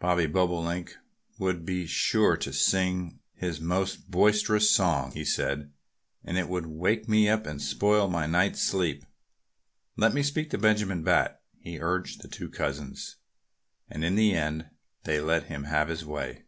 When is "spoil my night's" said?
7.58-8.60